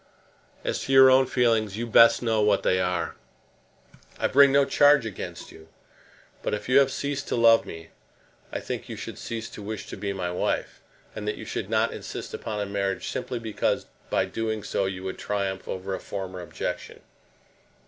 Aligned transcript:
As 0.63 0.79
to 0.79 0.91
your 0.93 1.11
own 1.11 1.27
feelings, 1.27 1.77
you 1.77 1.85
best 1.85 2.23
know 2.23 2.41
what 2.41 2.63
they 2.63 2.79
are. 2.81 3.13
I 4.17 4.25
bring 4.25 4.51
no 4.51 4.65
charge 4.65 5.05
against 5.05 5.51
you; 5.51 5.67
but 6.41 6.55
if 6.55 6.67
you 6.67 6.79
have 6.79 6.91
ceased 6.91 7.27
to 7.27 7.35
love 7.35 7.67
me, 7.67 7.89
I 8.51 8.59
think 8.61 8.89
you 8.89 8.95
should 8.95 9.19
cease 9.19 9.47
to 9.51 9.61
wish 9.61 9.85
to 9.89 9.95
be 9.97 10.11
my 10.11 10.31
wife, 10.31 10.81
and 11.15 11.27
that 11.27 11.37
you 11.37 11.45
should 11.45 11.69
not 11.69 11.93
insist 11.93 12.33
upon 12.33 12.59
a 12.59 12.65
marriage 12.65 13.09
simply 13.09 13.37
because 13.37 13.85
by 14.09 14.25
doing 14.25 14.63
so 14.63 14.85
you 14.87 15.03
would 15.03 15.19
triumph 15.19 15.67
over 15.67 15.93
a 15.93 15.99
former 15.99 16.39
objection. 16.41 17.01